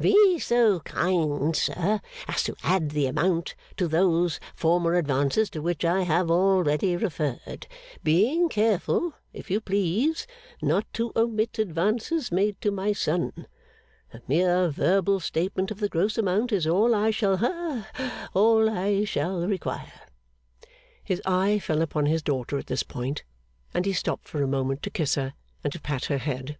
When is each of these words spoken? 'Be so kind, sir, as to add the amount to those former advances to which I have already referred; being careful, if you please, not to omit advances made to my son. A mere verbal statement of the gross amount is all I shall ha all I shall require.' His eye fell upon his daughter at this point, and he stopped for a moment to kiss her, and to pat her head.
'Be 0.00 0.38
so 0.38 0.80
kind, 0.80 1.54
sir, 1.54 2.00
as 2.26 2.42
to 2.44 2.56
add 2.64 2.92
the 2.92 3.04
amount 3.04 3.54
to 3.76 3.86
those 3.86 4.40
former 4.54 4.94
advances 4.94 5.50
to 5.50 5.60
which 5.60 5.84
I 5.84 6.00
have 6.04 6.30
already 6.30 6.96
referred; 6.96 7.66
being 8.02 8.48
careful, 8.48 9.12
if 9.34 9.50
you 9.50 9.60
please, 9.60 10.26
not 10.62 10.90
to 10.94 11.12
omit 11.14 11.58
advances 11.58 12.32
made 12.32 12.58
to 12.62 12.70
my 12.70 12.94
son. 12.94 13.46
A 14.14 14.22
mere 14.26 14.70
verbal 14.70 15.20
statement 15.20 15.70
of 15.70 15.78
the 15.78 15.90
gross 15.90 16.16
amount 16.16 16.52
is 16.52 16.66
all 16.66 16.94
I 16.94 17.10
shall 17.10 17.36
ha 17.36 17.90
all 18.32 18.70
I 18.70 19.04
shall 19.04 19.46
require.' 19.46 20.08
His 21.04 21.20
eye 21.26 21.58
fell 21.58 21.82
upon 21.82 22.06
his 22.06 22.22
daughter 22.22 22.56
at 22.56 22.66
this 22.68 22.82
point, 22.82 23.24
and 23.74 23.84
he 23.84 23.92
stopped 23.92 24.26
for 24.26 24.42
a 24.42 24.48
moment 24.48 24.82
to 24.84 24.90
kiss 24.90 25.16
her, 25.16 25.34
and 25.62 25.70
to 25.74 25.78
pat 25.82 26.06
her 26.06 26.16
head. 26.16 26.56